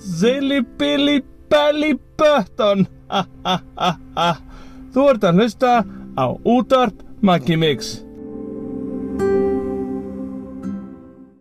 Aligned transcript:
Silly 0.00 0.60
Billy 0.78 1.22
Belly 1.50 1.98
Button 2.16 2.86
ha, 3.10 3.24
ha, 3.44 3.60
ha, 3.76 3.90
ha. 4.16 4.30
Þú 4.94 5.08
ert 5.12 5.26
að 5.26 5.40
hlusta 5.42 5.72
á 6.16 6.26
útvarp 6.44 7.04
Maggi 7.20 7.58
Mix 7.60 7.98